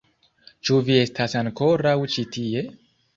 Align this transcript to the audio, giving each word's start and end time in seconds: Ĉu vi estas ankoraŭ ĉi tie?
Ĉu 0.69 0.77
vi 0.87 0.95
estas 1.01 1.35
ankoraŭ 1.41 1.93
ĉi 2.15 2.25
tie? 2.37 2.65